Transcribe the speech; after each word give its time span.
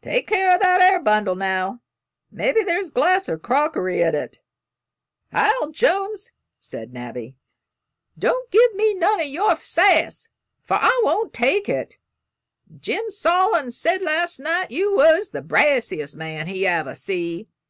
"Take 0.00 0.26
care 0.26 0.50
o' 0.54 0.58
that 0.58 0.80
air 0.80 0.98
bundle, 1.02 1.34
now; 1.34 1.82
mebbe 2.30 2.64
there's 2.64 2.88
glass 2.88 3.28
or 3.28 3.36
crockery 3.36 4.00
in't." 4.00 4.38
"Hiel 5.34 5.70
Jones," 5.70 6.32
said 6.58 6.94
Nabby, 6.94 7.36
"don't 8.18 8.50
give 8.50 8.72
me 8.74 8.94
none 8.94 9.20
o' 9.20 9.24
your 9.24 9.56
saace, 9.56 10.30
for 10.62 10.78
I 10.80 10.98
won't 11.04 11.34
take 11.34 11.68
it. 11.68 11.98
Jim 12.74 13.10
Sawin 13.10 13.70
said 13.70 14.00
last 14.00 14.38
night 14.40 14.70
you 14.70 14.96
was 14.96 15.30
the 15.30 15.42
brassiest 15.42 16.16
man 16.16 16.46
he 16.46 16.66
ever 16.66 16.94
see. 16.94 17.46